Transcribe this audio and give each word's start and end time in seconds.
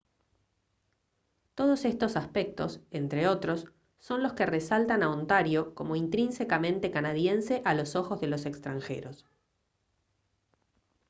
todos 1.53 1.85
estos 1.85 2.15
aspectos 2.15 2.81
entre 2.89 3.27
otros 3.27 3.67
son 3.99 4.23
los 4.23 4.33
que 4.33 4.47
resaltan 4.47 5.03
a 5.03 5.11
ontario 5.13 5.75
como 5.75 5.95
intrínsecamente 5.95 6.89
canadiense 6.89 7.61
a 7.65 7.75
los 7.75 7.95
ojos 7.95 8.19
de 8.19 8.25
los 8.25 8.47
extranjeros 8.47 9.27